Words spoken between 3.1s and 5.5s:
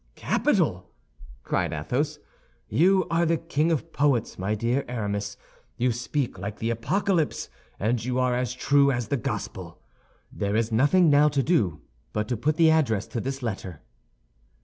are the king of poets, my dear Aramis.